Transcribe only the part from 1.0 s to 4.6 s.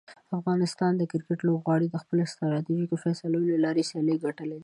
کرکټ لوبغاړو د خپلو ستراتیژیکو فیصلو له لارې سیالۍ ګټلي دي.